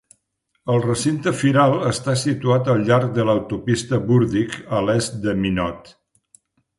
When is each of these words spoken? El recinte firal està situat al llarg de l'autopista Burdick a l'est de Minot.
El 0.75 0.79
recinte 0.83 1.33
firal 1.41 1.73
està 1.89 2.15
situat 2.23 2.71
al 2.75 2.81
llarg 2.89 3.13
de 3.17 3.25
l'autopista 3.27 3.99
Burdick 4.09 4.57
a 4.79 4.83
l'est 4.89 5.21
de 5.27 5.37
Minot. 5.45 5.93